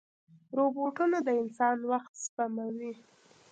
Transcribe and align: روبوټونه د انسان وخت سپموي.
روبوټونه 0.57 1.17
د 1.27 1.29
انسان 1.41 1.77
وخت 1.91 2.11
سپموي. 2.23 2.93